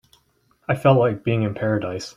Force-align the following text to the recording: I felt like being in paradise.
I 0.67 0.73
felt 0.73 0.97
like 0.97 1.23
being 1.23 1.43
in 1.43 1.53
paradise. 1.53 2.09